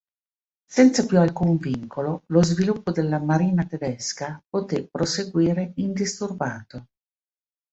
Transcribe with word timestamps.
Senza 0.65 1.05
più 1.05 1.19
alcun 1.19 1.57
vincolo, 1.57 2.23
lo 2.29 2.41
sviluppo 2.41 2.89
della 2.89 3.19
Marina 3.19 3.65
tedesca 3.67 4.43
poté 4.49 4.87
proseguire 4.87 5.73
indisturbato. 5.75 6.87